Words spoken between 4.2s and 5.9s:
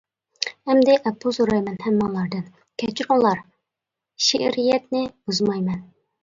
شېئىرىيەتنى بۇزمايمەن.